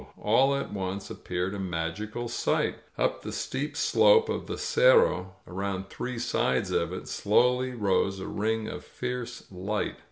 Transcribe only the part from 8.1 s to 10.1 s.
a ring of fierce light.